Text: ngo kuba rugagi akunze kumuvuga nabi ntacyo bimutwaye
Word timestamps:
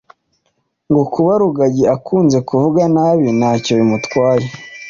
ngo 0.89 1.03
kuba 1.13 1.31
rugagi 1.41 1.83
akunze 1.95 2.37
kumuvuga 2.45 2.83
nabi 2.95 3.27
ntacyo 3.39 3.71
bimutwaye 3.79 4.47